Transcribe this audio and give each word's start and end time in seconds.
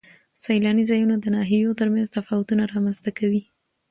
سیلاني 0.43 0.83
ځایونه 0.89 1.15
د 1.19 1.25
ناحیو 1.35 1.77
ترمنځ 1.79 2.07
تفاوتونه 2.17 2.63
رامنځ 2.73 2.97
ته 3.05 3.11
کوي. 3.19 3.41